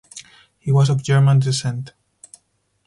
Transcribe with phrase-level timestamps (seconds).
[0.57, 1.93] He was of German descent.